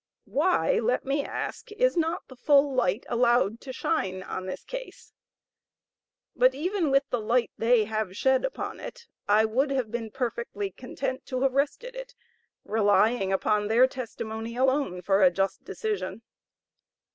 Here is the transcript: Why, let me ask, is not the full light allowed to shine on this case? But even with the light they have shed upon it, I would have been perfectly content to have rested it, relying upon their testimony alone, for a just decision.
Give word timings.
Why, 0.25 0.79
let 0.79 1.05
me 1.05 1.23
ask, 1.23 1.71
is 1.73 1.95
not 1.95 2.27
the 2.27 2.35
full 2.35 2.73
light 2.73 3.05
allowed 3.07 3.61
to 3.61 3.71
shine 3.71 4.23
on 4.23 4.47
this 4.47 4.63
case? 4.63 5.13
But 6.35 6.55
even 6.55 6.89
with 6.89 7.07
the 7.11 7.19
light 7.21 7.51
they 7.55 7.83
have 7.83 8.17
shed 8.17 8.43
upon 8.43 8.79
it, 8.79 9.05
I 9.27 9.45
would 9.45 9.69
have 9.69 9.91
been 9.91 10.09
perfectly 10.09 10.71
content 10.71 11.27
to 11.27 11.41
have 11.41 11.53
rested 11.53 11.95
it, 11.95 12.15
relying 12.65 13.31
upon 13.31 13.67
their 13.67 13.85
testimony 13.85 14.55
alone, 14.55 15.03
for 15.03 15.21
a 15.21 15.29
just 15.29 15.63
decision. 15.65 16.23